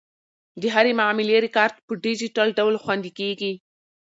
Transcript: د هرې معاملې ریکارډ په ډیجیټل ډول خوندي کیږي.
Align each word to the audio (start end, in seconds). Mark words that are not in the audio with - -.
د 0.61 0.63
هرې 0.73 0.93
معاملې 0.99 1.35
ریکارډ 1.45 1.75
په 1.87 1.93
ډیجیټل 2.03 2.47
ډول 2.59 2.75
خوندي 2.83 3.11
کیږي. 3.19 3.53